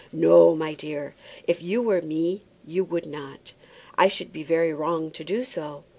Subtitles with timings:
[0.11, 1.13] "No, my dear;
[1.45, 3.53] if you were me you would not.
[3.99, 5.83] I should be very wrong to do so.